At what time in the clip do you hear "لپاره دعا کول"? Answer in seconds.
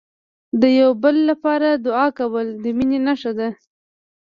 1.29-2.47